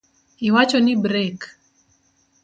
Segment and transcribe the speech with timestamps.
[0.47, 1.39] Iwacho ni brek?